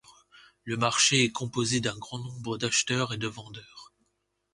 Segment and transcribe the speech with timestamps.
[0.63, 3.93] Le marché est composé d'un grand nombre d'acheteurs et de vendeurs.